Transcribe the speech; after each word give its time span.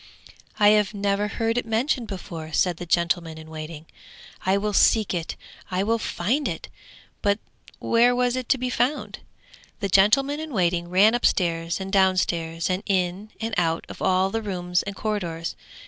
'I 0.59 0.69
have 0.69 0.93
never 0.95 1.27
heard 1.27 1.59
it 1.59 1.65
mentioned 1.67 2.07
before,' 2.07 2.53
said 2.53 2.77
the 2.77 2.87
gentleman 2.87 3.37
in 3.37 3.51
waiting. 3.51 3.85
'I 4.47 4.57
will 4.57 4.73
seek 4.73 5.13
it, 5.13 5.35
and 5.69 5.79
I 5.79 5.83
will 5.83 5.99
find 5.99 6.47
it!' 6.47 6.69
But 7.21 7.37
where 7.77 8.15
was 8.15 8.35
it 8.35 8.49
to 8.49 8.57
be 8.57 8.71
found? 8.71 9.19
The 9.79 9.89
gentleman 9.89 10.39
in 10.39 10.53
waiting 10.53 10.89
ran 10.89 11.13
upstairs 11.13 11.79
and 11.79 11.91
downstairs 11.91 12.67
and 12.67 12.81
in 12.87 13.29
and 13.39 13.53
out 13.57 13.85
of 13.89 14.01
all 14.01 14.31
the 14.31 14.41
rooms 14.41 14.81
and 14.81 14.95
corridors. 14.95 15.55